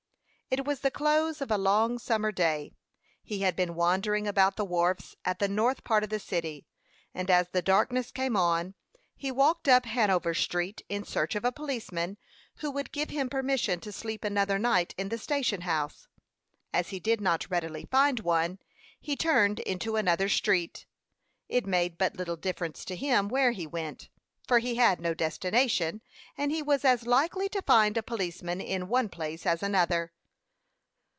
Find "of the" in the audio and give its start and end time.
6.03-6.19